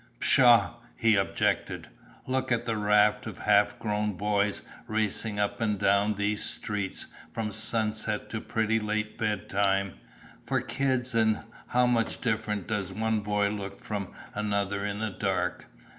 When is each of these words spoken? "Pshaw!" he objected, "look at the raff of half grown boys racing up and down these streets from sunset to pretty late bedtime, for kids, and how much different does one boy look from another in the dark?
"Pshaw!" 0.19 0.77
he 0.95 1.15
objected, 1.15 1.87
"look 2.25 2.51
at 2.51 2.65
the 2.65 2.75
raff 2.75 3.27
of 3.27 3.37
half 3.37 3.77
grown 3.77 4.13
boys 4.13 4.63
racing 4.87 5.37
up 5.37 5.61
and 5.61 5.77
down 5.77 6.15
these 6.15 6.43
streets 6.43 7.05
from 7.33 7.51
sunset 7.51 8.27
to 8.31 8.41
pretty 8.41 8.79
late 8.79 9.15
bedtime, 9.19 9.93
for 10.43 10.59
kids, 10.59 11.13
and 11.13 11.43
how 11.67 11.85
much 11.85 12.19
different 12.19 12.65
does 12.65 12.91
one 12.91 13.19
boy 13.19 13.49
look 13.49 13.79
from 13.83 14.11
another 14.33 14.83
in 14.83 14.97
the 14.97 15.11
dark? 15.11 15.65